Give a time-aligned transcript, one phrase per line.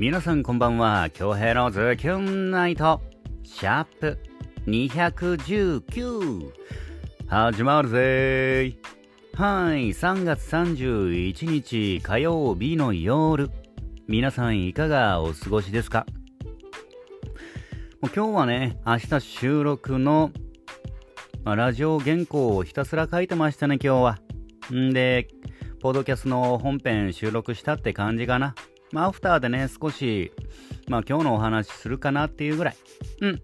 [0.00, 1.10] 皆さんこんばんは。
[1.10, 3.00] 京平のズキュンナイト。
[3.42, 4.16] シャープ
[4.68, 6.52] 219
[7.26, 8.76] 始まるぜ。
[9.34, 9.88] はい。
[9.88, 13.50] 3月31日火曜日の夜。
[14.06, 16.06] 皆さんいかがお過ごしですか？
[18.00, 20.30] もう今日はね明日収録の
[21.44, 24.18] ラジオ原稿をひたすら書いてましたね今日は。
[24.72, 25.26] んで
[25.80, 28.54] ポッドキャストの本編収録したって感じかな。
[28.92, 30.32] まあ、アフターでね、少し、
[30.88, 32.76] まあ、今日のお話するかなっていうぐらい。
[33.20, 33.36] うん。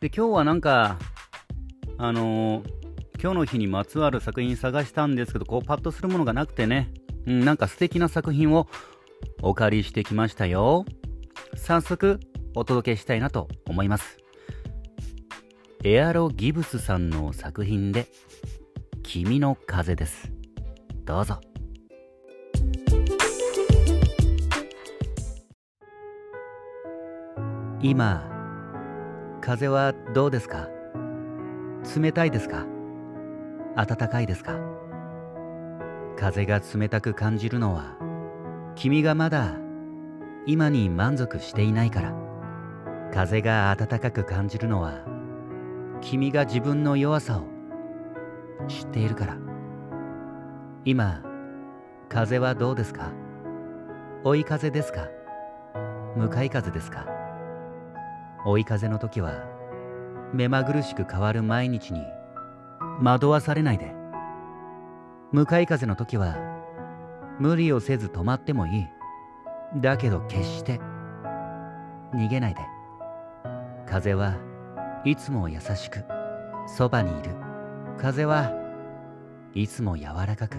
[0.00, 0.98] で、今日はなんか、
[1.98, 2.76] あのー
[3.20, 6.90] 今日の日にまつわる作品探したんですけど、こう、パッとするものがなくてね、
[7.26, 8.68] うん、なんか素敵な作品を
[9.42, 10.84] お借りしてきましたよ。
[11.56, 12.20] 早速、
[12.54, 14.18] お届けしたいなと思います。
[15.82, 18.06] エアロ・ギブスさんの作品で、
[19.02, 20.30] 君の風です。
[21.04, 21.45] どうぞ。
[27.88, 28.28] 今、
[29.40, 30.68] 風はどうですか？
[31.96, 32.66] 冷たいですか？
[33.76, 34.58] 暖かいですか？
[36.18, 37.96] 風が冷たく感じるのは、
[38.74, 39.54] 君がまだ
[40.46, 42.12] 今に満足していないから。
[43.14, 45.04] 風が暖かく感じるのは、
[46.00, 47.44] 君が自分の弱さを
[48.66, 49.36] 知っているから。
[50.84, 51.22] 今
[52.08, 53.12] 風はどうですか？
[54.24, 55.06] 追い風ですか？
[56.16, 57.06] 向かい風ですか？
[58.46, 59.32] 追い風の時は
[60.32, 62.00] 目まぐるしく変わる毎日に
[63.02, 63.92] 惑わされないで。
[65.32, 66.36] 向かい風の時は
[67.40, 68.86] 無理をせず止まってもいい。
[69.80, 70.80] だけど決して
[72.14, 72.60] 逃げないで。
[73.84, 74.36] 風は
[75.04, 76.04] いつも優しく
[76.68, 77.34] そばにいる。
[77.98, 78.52] 風は
[79.54, 80.58] いつも柔らかく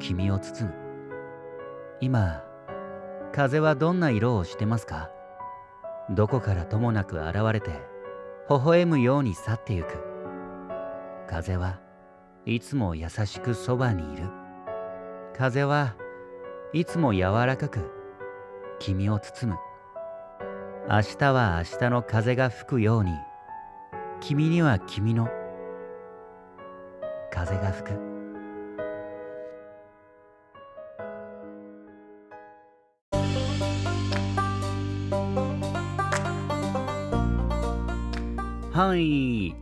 [0.00, 0.74] 君を包む。
[2.00, 2.42] 今
[3.30, 5.10] 風はどんな色をしてますか？
[6.14, 7.70] どこからともなく現れて
[8.50, 9.96] 微笑むように去ってゆく。
[11.26, 11.80] 風は
[12.44, 14.28] いつも優しくそばにいる。
[15.34, 15.96] 風は
[16.74, 17.90] いつも柔らかく
[18.78, 19.58] 君を包む。
[20.90, 23.12] 明日は明日の風が吹くように
[24.20, 25.28] 君には君の
[27.30, 28.11] 風が吹く。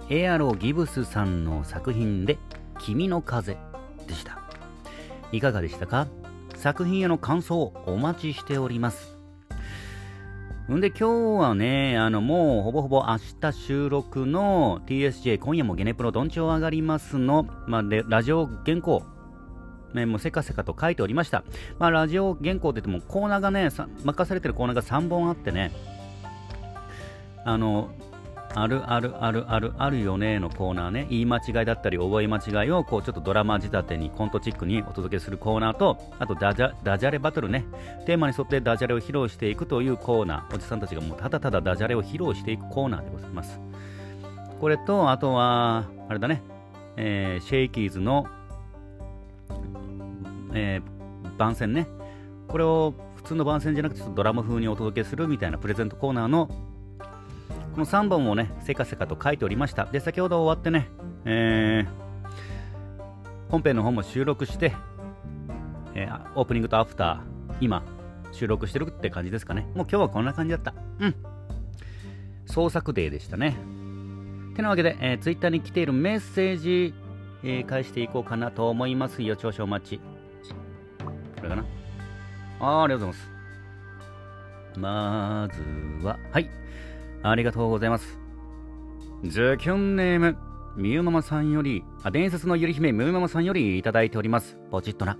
[0.08, 2.38] エアロ・ギブスさんの作品で
[2.80, 3.56] 「君の風」
[4.06, 4.38] でした。
[5.32, 6.06] いかがでしたか？
[6.56, 9.16] 作品への感想をお待ちしております。
[10.70, 19.02] んで今日はね、あのもうほぼほぼ明日収録の TSJ 今夜もゲネプロどんちょう上がりますの、まあ、ラジオ原稿、
[19.94, 21.42] ね、もうせかせかと書いておりました。
[21.78, 23.70] まあ、ラジオ原稿って言ってもコーナーがね、
[24.04, 25.72] 任されてるコーナーが3本あってね、
[27.44, 27.90] あの、
[28.52, 37.64] あるあるあるあるあるよねのコーナーね、言い間違いだったり覚え間違いをこうちょっとドラマ仕立てにコントチックにお届けするコーナーと、あとダジャダジャレバトルね、
[38.06, 43.60] テーマに沿ってダジャレを披露していくというコーナー、おじさんたちがもうただただダジャレを披露していくコーナーでございます。
[44.60, 46.42] これと、あとは、あれだね、
[46.96, 48.26] えーシェイキーズの、
[50.52, 51.86] えー番宣ね、
[52.48, 56.50] これを普通の番宣じゃなくてちょっとドラマ風にお届けするみたいなプレゼントコーナーの
[57.80, 59.86] の3本をね、せかせかと書いておりました。
[59.86, 60.88] で、先ほど終わってね、
[61.24, 62.00] えー
[63.50, 64.74] 本編の方も収録して、
[65.94, 67.82] えーオープニングとアフター、今、
[68.32, 69.62] 収録してるって感じですかね。
[69.74, 70.72] もう今日はこんな感じだった。
[71.00, 71.14] うん。
[72.46, 73.56] 創作デーでしたね。
[74.54, 76.94] てなわけで、えー、ツイッターに来ているメッセージ、
[77.42, 79.36] えー返していこうかなと思いますよ。
[79.36, 80.00] 少々お待ち。
[81.36, 81.64] これかな
[82.60, 84.78] あーありがとうございます。
[84.78, 85.48] ま
[86.00, 86.48] ずは、はい。
[87.22, 88.18] ありがとうございます。
[89.24, 90.36] ズキュンネーム、
[90.76, 94.56] みゆママさんより、あ、伝説のゆり姫みゆママさんよりいただいております。
[94.70, 95.18] ポチッとな。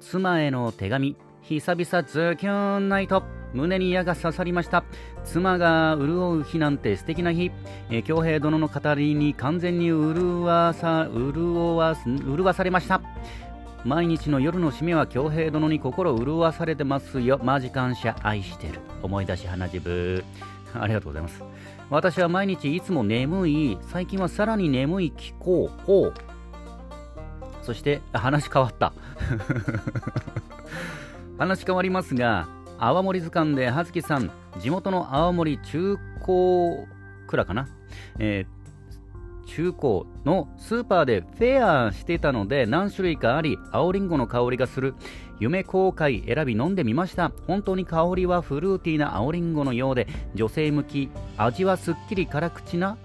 [0.00, 3.24] 妻への手紙、久々ズキュンナイト。
[3.52, 4.84] 胸に矢が刺さりました。
[5.24, 7.50] 妻が潤う日なんて素敵な日。
[7.90, 13.00] えー平殿の語りに完全に潤わさ、潤わ、潤わされました。
[13.84, 17.40] 毎日の夜の締めは京平殿に心潤わされてますよ。
[17.42, 18.80] マジ感謝、愛してる。
[19.02, 20.24] 思い出し花自分。
[20.74, 21.42] ありがとうございます。
[21.90, 26.14] 私は毎日いつも眠い、最近はさらに眠い気候、ほう。
[27.62, 28.92] そして、話変わった。
[31.38, 32.48] 話変わりますが、
[32.78, 36.86] 泡盛図鑑で葉月さん、地元の泡盛中高
[37.26, 37.68] 蔵かな、
[38.18, 38.56] えー
[39.46, 44.94] 中古のスーパーでフェアしてたので何種類かあり青りんごの香りがする
[45.38, 47.32] 夢公開選び飲んでみました。
[47.46, 52.96] 本当に香りはフルーティーな青りんごのようで女性向き味はすっきり辛口な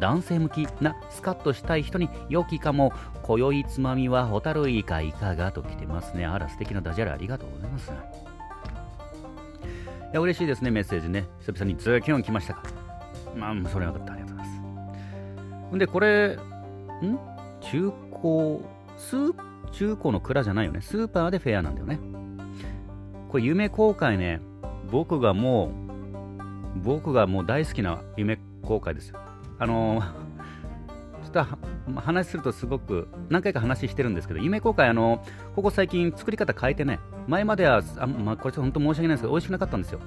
[0.00, 2.92] 男性向きなスカッとしたい人に良きかも。
[3.22, 6.26] 今宵つまみはホタルイカいかがと来てますね。
[6.26, 7.90] あら素敵なダジャレありがとうございます。
[7.90, 7.94] い
[10.12, 11.26] や嬉しいですねメッセージね。
[11.40, 12.62] 久々にズーキュン来ましたか。
[13.34, 14.12] まあそれはよかった。
[14.12, 15.76] ありがとうございます。
[15.76, 16.38] んでこれん？
[17.60, 18.60] 中古？
[18.98, 19.34] スー？
[19.74, 20.80] 中古の蔵じゃないよね。
[20.80, 21.98] スーパーでフェアなんだよね。
[23.28, 24.40] これ夢公開ね。
[24.90, 25.72] 僕がも
[26.76, 29.18] う僕がもう大好きな夢公開ですよ。
[29.58, 30.04] あのー、
[31.32, 31.46] ちょっ
[31.94, 35.24] と話するとすごく何回か話してるんですけど、夢公開、あの
[35.54, 40.00] ここ最近作り方変えてね、前までは、あまあ、これ本当申し訳ないんですけど、美味しくなかったんですよ。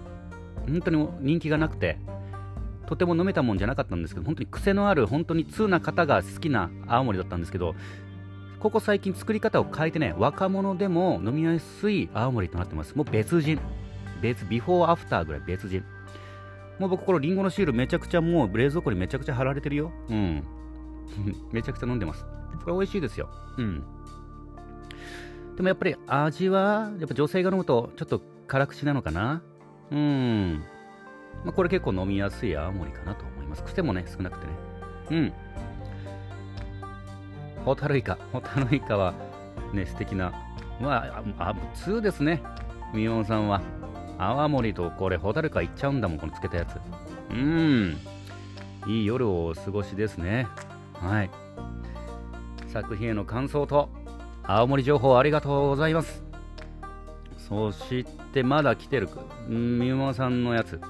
[0.67, 1.97] 本当に人気がなくて、
[2.85, 7.75] とても飲めたもんじゃなかったんですけど、本当に癖のある、本当に通な方が好きな青森だったんですけど、
[8.59, 12.95] ここ最近作り方を変えてね、若者でも飲みやすい青森となってます。
[12.95, 13.59] もう別人。
[14.21, 15.83] 別、ビフォーアフターぐらい別人。
[16.79, 19.91] もう僕このリンゴのシールめちゃくちゃもう冷蔵庫にめちゃくちゃ貼られてるよ。
[20.09, 20.43] うん。
[21.53, 22.25] めちゃくちゃ飲んでます。
[22.63, 23.29] これ美味しいですよ。
[23.57, 23.83] うん。
[25.55, 29.43] でもやっぱり味は、やっぱ女性が飲むとちょっと辛口なのかな。
[29.91, 30.63] うん。
[31.45, 33.63] まあ、これ結構飲みやすい青森かなと思います。
[33.63, 34.53] 癖もね、少なくてね。
[35.11, 35.33] うん。
[37.67, 38.17] ホタルイカ。
[38.31, 39.13] ホタルイカは
[39.73, 40.31] ね、素敵な。
[40.79, 41.05] ま
[41.37, 42.41] あ、あ、普通ですね。
[42.93, 43.61] みおんさんは。
[44.17, 46.75] 泡盛とこれホタルイカいっちゃうんだもんこのつけたやつ
[47.29, 47.97] うーん
[48.87, 50.47] いい夜をお過ごしですね
[50.93, 51.29] はい
[52.73, 53.89] 作品への感想と
[54.41, 56.23] 青森情報ありがとうございます
[57.37, 59.07] そしてまだ来てる
[59.47, 60.81] みもさんのやつ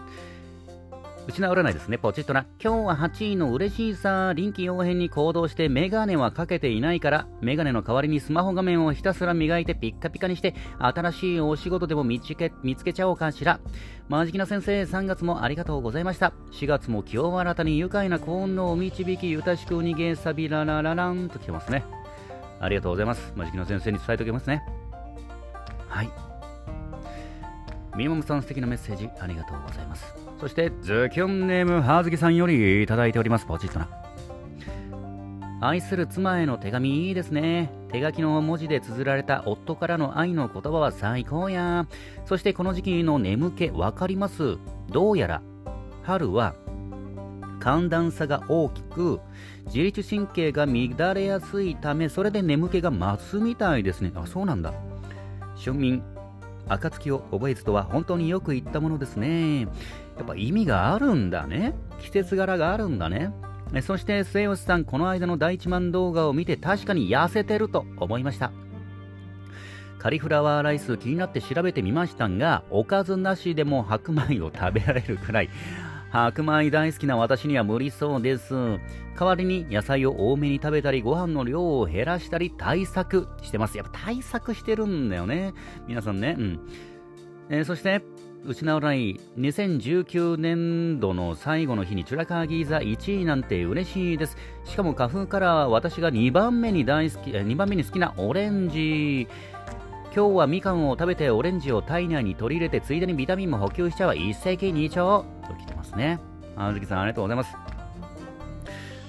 [1.27, 2.45] 失われないですね、ポチッとな。
[2.63, 13.59] 今日は8位の嬉しいさ、臨機応変に行動してメガネはかけていないから、メガネの代わりにスマホ画面をひたすら磨いてピッカピカにして、新しいお仕事でも見つけ見つけちゃおうかしら。
[14.07, 16.31] マジキナ先生、3月もありがとうございました。
[16.53, 21.83] 4月も今日新たに愉快な幸運のお導き、ゆたしく逃げさびららららんと来てますね。
[22.61, 23.33] ありがとうございます。
[23.35, 24.63] マジキナ先生に伝えておきますね。
[25.89, 26.09] はい。
[27.97, 30.26] みももさん素敵なメッセージありがとうございます。
[30.39, 33.45] そして、ズキュンネームはずきさんよりいただいております。
[33.45, 33.89] ポチッとな。
[35.59, 37.71] 愛する妻への手紙いいですね。
[37.91, 41.87] 手書きの文字で綴られた夫からの愛の言葉は最高や。
[42.25, 44.57] そしてこの時期の眠気わかります
[44.89, 45.41] どうやら
[46.03, 46.53] 春は
[47.59, 49.19] 寒暖差が大きく
[49.65, 54.11] 自律神経が乱れやすいためそれで眠気が増すみたいですね。
[54.15, 54.73] あ、そうなんだ。
[55.57, 56.03] 春眠
[56.67, 59.67] 暁を覚えずとは本当によく言ったものですね。
[60.17, 61.75] やっぱ意味があるんだね。
[61.99, 63.31] 季節柄があるんだね。
[63.81, 68.51] そして末吉さん、この間の第一万動画を見て確かに痩せてると思いました。
[69.99, 75.49] カリフラワーライス気になって調べてみましたが、おかずなしでも白米を食べられるくらい、
[76.09, 78.53] 白米大好きな私には無理そうです。
[78.53, 83.77] 代わりに野菜を多めに食べたり、ご飯の量を減らしたり、対策してます。
[83.77, 85.53] やっぱ対策してるんだよね。
[85.87, 86.35] 皆さんね。
[86.37, 86.59] うん。
[87.49, 88.03] えー、そして、
[88.47, 94.37] 失わない2019年度の最後の日にチュラカーギーザ1位なんて嬉しいです。
[94.63, 99.27] しかも花粉からは私が2番目に大好き、2番目に好きなオレンジ。
[100.15, 106.17] 今日はみかんを食べてオレンジを体内に取り入れてついでにビタミンも補給しちゃう一石二鳥と来てますね。
[106.55, 107.53] あずきさんありがとうございます。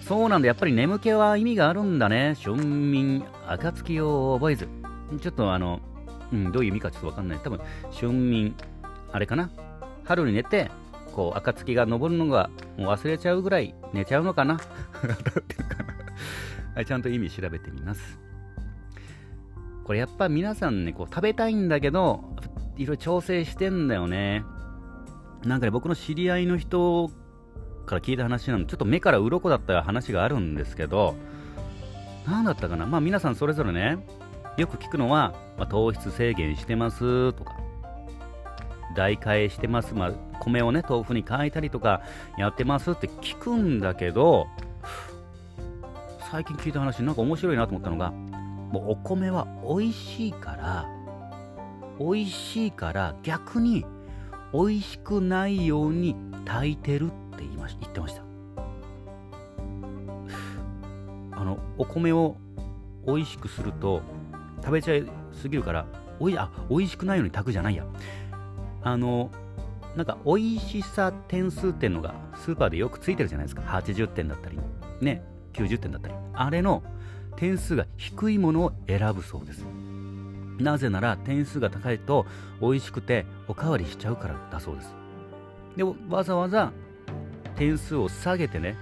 [0.00, 2.34] そうなんだ、やっぱり眠気は意味があるんだね。
[2.42, 4.68] 春眠、暁を覚えず。
[5.20, 5.78] ちょっとあの、
[6.32, 7.38] うん、どういう意味かちょっとわかんない。
[7.38, 7.60] 多分、
[7.92, 8.56] 春眠、
[9.12, 9.50] あれかな？
[10.04, 10.70] 春に寝て、
[11.12, 14.56] こう、暁が昇るのがもう忘れちゃうぐらい寝ちゃうのかな？
[14.56, 15.94] ってるかな
[16.74, 18.18] はい、ちゃんと意味調べてみます。
[19.84, 22.36] これやっぱ皆さんね、こう食べたいんだけど、
[22.76, 24.44] いろいろ調整してんだよね。
[25.44, 27.10] なんかね、僕の知り合いの人
[27.86, 31.16] から聞いた話なのちょっと目から鱗だった話があるんですけど、
[32.26, 32.86] 何だったかな？
[32.86, 33.98] まあ皆さんそれぞれね、
[34.56, 37.56] よく聞くのは、まあ、糖質制限してますとか、
[38.98, 42.02] 代替えしてます、まあ、米をね、豆腐に変えたりとか
[42.36, 44.48] やってますって聞くんだけど、
[46.32, 50.86] 最近聞いた話、なんか面白いなと思ったのが、もうお米は美味しいから、
[52.00, 53.86] 美味しいから逆に
[54.52, 58.22] 美味しくないように炊いてるって言いまし言ってました。
[61.32, 62.36] あの、お米を
[63.06, 64.02] 美味しくすると
[64.60, 65.86] 食べちゃいすぎるから、
[66.18, 67.84] おいあ美味しくないように炊くじゃないや。
[68.92, 69.30] あの、
[69.97, 73.62] なんか美味しさ点数っていうのがスーパーでよくついてるじゃないですか。
[73.62, 74.59] 80点だったり。
[75.00, 75.23] ね。
[75.59, 76.83] 90点だったりあれの
[77.37, 79.64] 点数が低いものを選ぶそうです
[80.59, 82.26] なぜなら点数が高いと
[82.61, 84.95] 美味しくておかわりしちゃうからだそうです
[85.76, 86.73] でもわざわざ
[87.57, 88.76] 点数を下げてね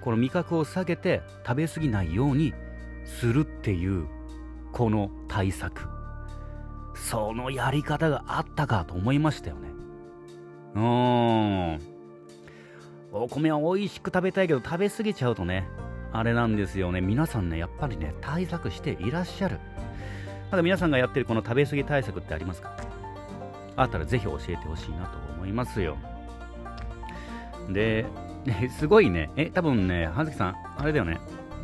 [0.00, 2.54] この味覚を下げて食べ過ぎないように
[3.04, 4.06] するっていう
[4.72, 5.88] この対策
[7.04, 9.68] そのやり方があったかと思いましたよね。
[10.74, 11.80] うーん。
[13.12, 15.66] お米は美味しく食べたいけど食べ過ぎちゃうとね
[16.12, 17.00] あれなんですよね。
[17.00, 19.58] 皆さんねやっぱりね対策していらっしゃる。
[20.50, 22.76] まだ皆さんがやってるこの食べ過ぎ対策ってありますか？
[23.76, 25.96] あったらぜひ教えてほしいなと思いますよ。
[27.70, 28.06] で、
[28.78, 31.20] すごいね、え、多分ね、葉月さん、あれだよね、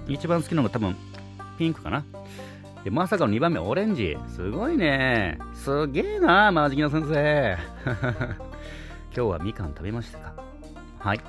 [0.07, 0.95] 一番好きなのが多分
[1.59, 2.05] ピンクかな。
[2.85, 4.19] でまさかの2番目、オレンジ。
[4.29, 5.39] すごいね。
[5.55, 7.57] すげえな、マジキノ先生。
[9.09, 10.35] 今日はみかん食べましたか？
[10.99, 11.21] はい。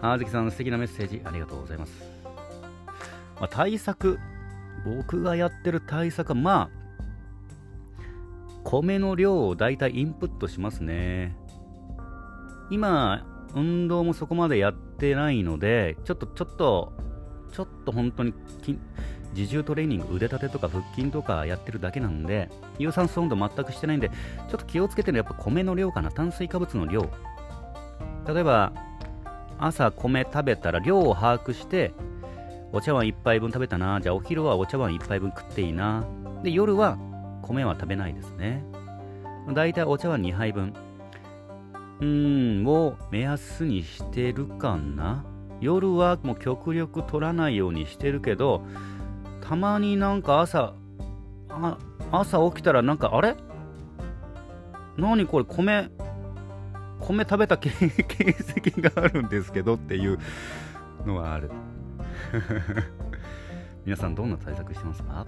[0.00, 2.04] あずきさん、素敵なメッセージありがとうございます。
[3.40, 4.20] まあ、対策、
[4.84, 6.80] 僕がやってる対策は、まあ、
[8.62, 11.36] 米の量をだいたいインプットしますね。
[12.70, 16.92] 今、運動もそこまでやってないので、ちょっと、ちょっと、
[17.50, 18.32] ちょっと本当に
[19.34, 27.10] 自重トレーニング、腕立てとか腹筋とかやってるだけなんで、有酸素運動全くしてないんで、ちょっと気をつけてるのはやっぱ米の量かな、炭水化物の量。
[28.26, 28.72] 例えば、
[29.58, 31.92] 朝米食べたら量を把握して、
[32.72, 36.04] お茶碗1杯分食べたな、じゃあお昼はお茶碗1杯分食っていいな。
[36.42, 36.98] で、夜は
[37.42, 38.64] 米は食べないですね。
[39.52, 40.72] だいたいお茶碗2杯分。
[42.00, 45.24] うーん、を目安にしてるかな。
[45.60, 48.62] 夜はもう極力取らないようにしてるけど、
[49.40, 50.74] たまになんか朝、
[51.48, 51.78] あ
[52.12, 53.36] 朝起きたらなんか、あれ？
[54.96, 55.44] 何これ？
[55.44, 55.90] 米、
[57.00, 60.18] 米食べた形跡があるんですけどっていう
[61.06, 61.50] のはある。
[63.84, 65.26] 皆さんどんな対策してますか？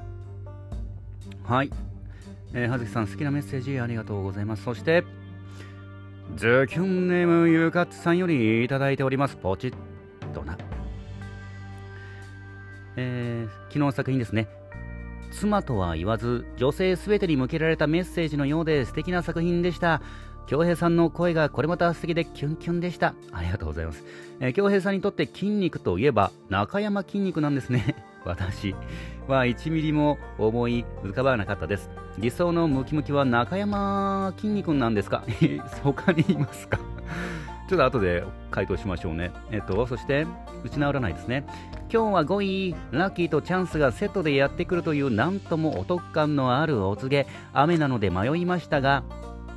[1.44, 1.70] はい。
[2.54, 4.64] えー、はずきさん好きなメッセージありがとうございます。
[4.64, 5.04] そして、
[6.36, 9.36] ズキュンネームゆかつさんよりいただいております。
[9.36, 9.74] ポチッ
[10.34, 10.56] とな。
[12.96, 14.48] えー、昨日の作品ですね。
[15.30, 20.02] 妻とは言わず、女性すべてに向けられたメッセージのようで素敵な作品でした。
[20.46, 23.14] 京平さんの声がこれまた素敵でキュンキュンでした。
[23.32, 24.04] ありがとうございます。
[24.40, 27.96] えー、平さんにとって筋肉といえば中山筋肉なんですね。
[28.24, 28.74] 私
[29.26, 31.90] は1ミリも思い浮かばなかったです。
[32.18, 35.24] 理想のムキムキは中山筋肉なんですか
[35.82, 36.78] 他にいますか？
[37.72, 39.32] ちょっと後で回答しましょうね。
[39.50, 40.26] えっと、そして、
[40.62, 41.46] 打ち直らないですね。
[41.90, 49.04] 今日は5位、ラッキーとチャンスがセットでやってくるというなんともお得感のあるお告げ、雨なので迷いましたが、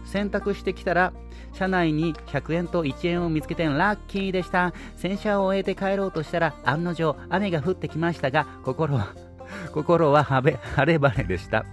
[0.06, 1.12] 選択してきたら、
[1.52, 4.74] 車内に100円と1円を見つけてラッキーでした。
[4.96, 9.14] 洗車を終えて帰ろうとしたら、案の定雨が降ってきましたが、心は、
[9.76, 11.66] 心は晴れ晴れでした。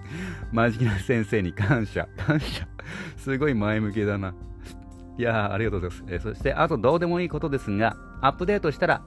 [0.51, 2.09] マジな先生に感謝。
[2.17, 2.67] 感謝。
[3.17, 4.35] すごい前向きだな。
[5.19, 6.13] いや、ありがとうございます。
[6.15, 9.03] えー、そして、あとどうでもいいことですが、アップデートしたら、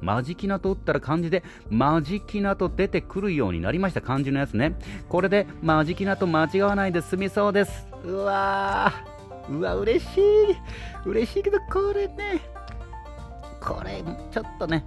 [0.00, 4.00] マジキナと打ったら漢字で、マジキナと出てくるようになりました。
[4.00, 4.76] 漢字のやつね。
[5.08, 7.86] これで、マジキナと間違わないで済みそうです。
[8.04, 9.58] うわー。
[9.58, 10.24] うわ、嬉しい。
[11.04, 12.40] 嬉しいけど、これね。
[13.60, 14.84] これ、ちょっとね。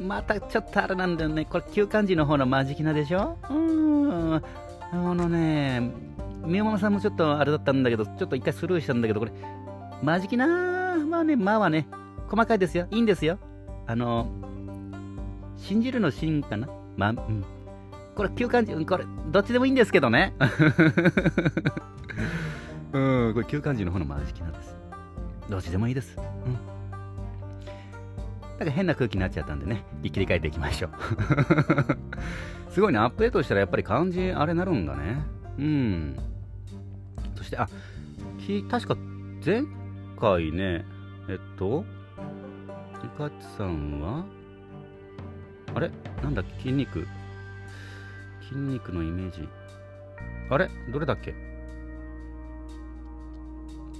[0.00, 1.44] またちょっとあれなんだよね。
[1.44, 3.36] これ、旧漢字の方のマジキナでしょ？
[3.50, 3.54] うー
[4.36, 4.42] ん。
[4.92, 5.92] あのね、
[6.44, 9.32] 宮本さんもちょっとあれだったんだけど、ちょっと一回スルーしたんだけど、これ、
[10.02, 10.46] マジキナ
[10.96, 11.88] まあね、まあはね、
[12.28, 12.86] 細かいですよ。
[12.90, 13.38] いいんですよ。
[13.86, 14.30] あの、
[15.56, 16.68] 信じるの信かな？
[16.96, 17.44] まあ、うん。
[18.14, 20.34] これ、旧漢字、これ、どっちでもいいんですけどね。
[22.92, 22.98] う
[23.30, 24.76] ん、これ、旧漢字の方のマジキナです。
[25.48, 26.16] どっちでもいいです。
[26.16, 26.54] うん。
[28.58, 30.90] なんか変な空気になっちゃったんでね、切り替えていきましょう。
[32.72, 35.22] すごいね、アップデートしたらやっぱり漢字あれなるんだね。
[35.58, 36.16] うん。
[37.36, 37.68] そして、あ、
[38.70, 38.96] 確か
[39.44, 39.62] 前
[40.18, 40.84] 回ね、
[41.28, 41.84] えっと、
[43.02, 44.24] ゆかちさんは、
[45.74, 45.90] あれ？
[46.22, 46.62] なんだっけ？
[46.62, 47.06] 筋肉。
[48.48, 49.48] 筋肉のイメージ。
[50.50, 50.70] あれ？
[50.90, 51.34] どれだっけ？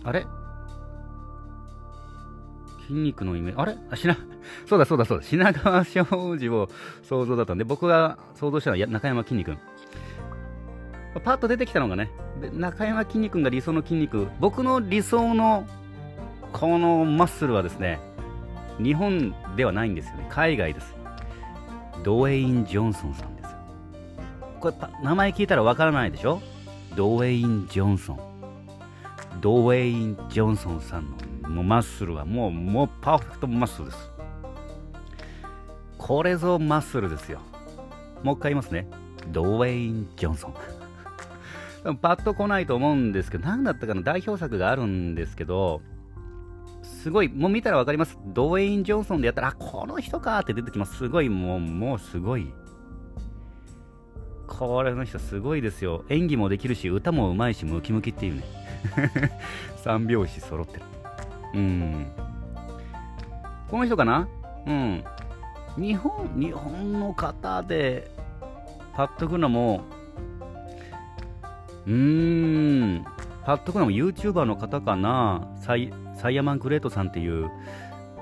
[0.05, 0.27] あれ？
[2.87, 3.61] 筋肉のイメージ。
[3.61, 3.77] あれ？
[3.91, 4.17] あ、しな、
[4.67, 5.25] そうだそうだそうだ。
[5.25, 6.05] 品川庄
[6.39, 6.69] 司を
[7.03, 9.59] 想像だったんで、僕が想像したのは中山きんに君。
[11.25, 12.11] パッと出てきたのがね、
[12.55, 14.29] 中山きんに君が理想の筋肉。
[14.41, 15.67] 僕の理想の
[16.53, 18.01] このマッスルはですね、
[18.79, 20.27] 日本ではないんですよね。
[20.31, 20.95] 海外です。
[22.03, 23.57] ドウェイン・ジョンソンさんですよ。
[24.61, 26.41] これ、名前聞いたらわからないでしょ？
[26.97, 28.21] ドウェイン・ジョンソン。
[29.41, 34.11] ドウェイン・ジョンソンさんのもうマッスルはもう、もうパーフェクトマッスルです。
[35.97, 37.41] これぞマッスルですよ。
[38.23, 38.89] もう一回言いますね。
[39.29, 40.55] ドウェイン・ジョンソン。
[42.01, 44.03] パッと来ないと思うんですけど、何だったかな？
[44.03, 45.83] 代表作があるんですけど、
[47.09, 48.19] すごい、もう見たら分かります。
[48.23, 50.95] ドウェイン・ジョンソンでやったら、あ、この人かって出てきます。
[50.99, 52.53] すごい、もう、もうすごい。
[54.47, 56.05] これの人すごいですよ。
[56.11, 58.43] 演技もできるし、歌もうまいし、ムキムキっていうね。
[59.83, 60.83] 三拍子揃ってる。
[61.55, 62.07] うん。
[63.71, 64.29] この人かな？
[64.67, 65.03] うん。
[65.79, 68.11] 日本、日本の方で、
[68.93, 69.81] パッとくのも、
[71.87, 73.05] うーん、
[73.47, 77.49] パッとくのも YouTuber の方かなサイサイヤマングレートさんっていう、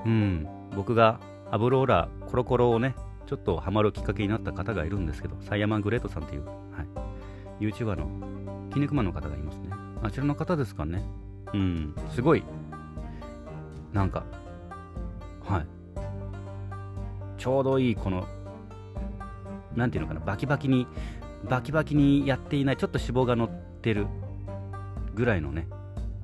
[0.05, 6.51] うん、僕がアブローラコロコロをね、ちょっとハマるきっかけになった方がいるんですけど、サイヤマングレートさんっていう、は
[7.59, 8.07] い、YouTuber の
[8.69, 9.69] 筋肉マンの方がいますね。
[10.03, 11.03] あちらの方ですかね。
[11.53, 12.43] うん、すごい、
[13.93, 14.23] なんか、
[15.43, 15.65] はい。
[17.37, 18.27] ちょうどいいこの、
[19.75, 20.85] なんていうのかな、バキバキに、
[21.49, 23.49] バキバキにやっていない、ちょっと脂肪が乗っ
[23.81, 24.05] てる
[25.15, 25.67] ぐらいのね、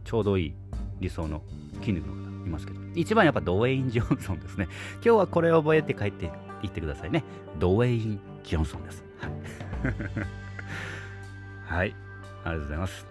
[0.03, 0.53] ちょうどいい
[0.99, 1.41] 理想の
[1.83, 4.67] 筋肉の方いますけど、一番やっぱドウェイン・ジョンソンですね。
[4.95, 7.23] 今日はこれを覚えて帰っていってくださいね。
[7.59, 9.03] ドウェイン・ジョンソンです。
[11.65, 11.95] はい。
[12.43, 13.07] ありがとうございます。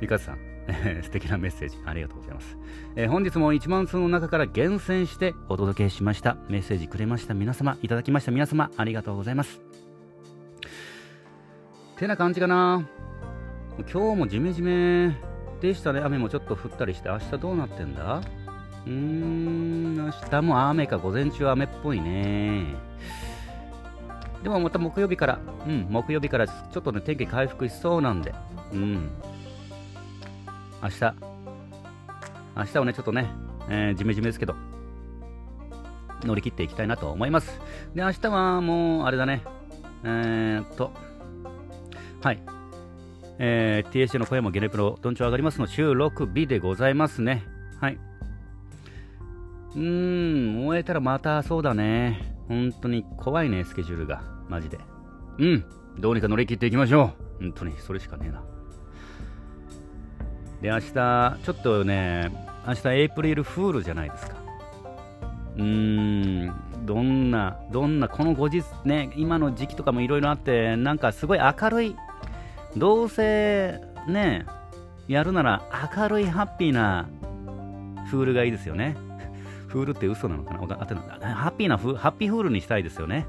[0.00, 0.38] ミカさん、
[1.02, 2.56] 素敵なメッセージありがとうございます、
[2.96, 9.60] えー、本日も1万通の中から厳選してお届けしましたメッセージくれました皆様いただきました皆様ありがとうございます
[11.96, 12.86] てな感じかな
[13.90, 15.31] 今日もジメジメ
[15.62, 16.00] でしたね。
[16.00, 18.20] 雨もちょっと降ったりして明日どうなってんだ？
[18.84, 20.98] うーん明日も雨か。
[20.98, 22.66] 午前中雨っぽいね。
[24.42, 28.34] でもまた木曜日から、うん、木曜日からちょっとね、天気回復しそうなんで、
[28.72, 29.08] うん、
[30.82, 31.14] 明日、
[32.56, 33.30] 明日はね、ちょっとね、
[33.68, 34.56] えー、ジメジメですけど、
[36.24, 37.60] 乗り切っていきたいなと思います。
[37.94, 39.44] で、明日はもう、あれだね、
[40.02, 40.90] えー、っと、
[42.20, 42.42] はい、
[43.44, 47.42] えー、TSC の声もゲネプロ、どんちょ上がりますの収録日でございますね。
[47.80, 47.98] はい。
[49.74, 52.36] うーん、終えたらまたそうだね。
[52.46, 54.22] 本当に怖いね、スケジュールが。
[54.48, 54.78] マジで。
[55.38, 55.64] うん、
[55.98, 57.42] どうにか乗り切っていきましょう。
[57.42, 58.44] 本当に、それしかねえな。
[60.60, 62.30] で、明日、ちょっとね、
[62.64, 64.36] 明日エイプリルフールじゃないですか。
[65.56, 66.54] うーん、
[66.86, 71.96] どんな、どんな、この後日ね、今の時期とかもいろいろあって、なんかすごい明るい、
[72.76, 74.46] どうせね、
[75.06, 75.62] やるなら
[75.96, 77.08] 明るいハッピーな
[78.10, 78.96] フールがいいですよね。
[79.68, 80.58] フールって嘘なのかな？
[81.34, 83.26] ハッピーなフ、ハッピーフールにしたいですよね。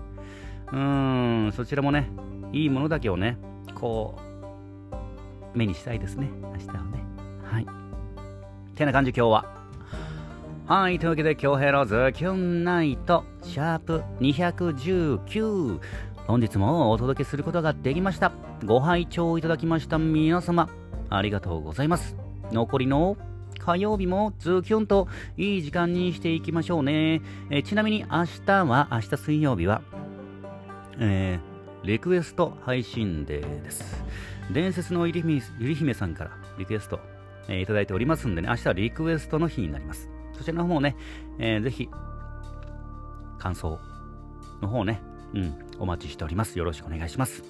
[0.71, 2.09] うーん、そちらもね、
[2.51, 3.37] いいものだけをね、
[3.75, 4.17] こ
[5.53, 7.03] う、目にしたいですね、明日はね。
[7.43, 7.67] はい。
[8.75, 9.45] てな感じ今日は。
[10.65, 15.79] はい、というわけで今日ヘロズキュンナイトシャープ219
[16.27, 18.31] 本日もお届けすることができました。
[18.65, 20.69] ご拝聴いただきました皆様、
[21.09, 22.15] ありがとうございます。
[22.51, 23.17] 残りの
[23.59, 25.07] 火曜日もズキュンと
[25.37, 27.21] いい時間にしていきましょうね。
[27.49, 29.81] えちなみに明日は、明日水曜日は、
[30.99, 34.03] えー、リクエスト配信デーです。
[34.51, 36.99] 伝説のゆり姫さんからリクエスト
[37.47, 40.09] えー、いただいておりますんでね、明日はリクエストの日になります。
[40.33, 40.95] そちらの方ね、
[41.39, 41.89] えー、ぜひ、
[43.39, 43.79] 感想
[44.61, 45.01] の方ね、
[45.33, 46.57] うん、お待ちしております。
[46.57, 47.41] よろしくお願いします。
[47.41, 47.49] とい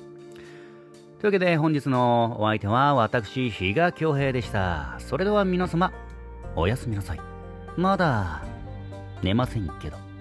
[1.23, 4.95] うわけで、本日のお相手は私、比嘉恭平でした。
[4.99, 5.93] それでは皆様、
[6.55, 7.19] おやすみなさい。
[7.77, 8.41] まだ、
[9.21, 10.12] 寝ませんけど。